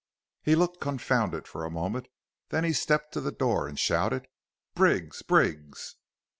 "He 0.41 0.55
looked 0.55 0.81
confounded 0.81 1.47
for 1.47 1.63
a 1.63 1.69
moment. 1.69 2.07
Then 2.49 2.63
he 2.63 2.73
stepped 2.73 3.11
to 3.11 3.21
the 3.21 3.31
door 3.31 3.67
and 3.67 3.77
shouted, 3.77 4.27
'Briggs! 4.73 5.21
Briggs!' 5.21 5.95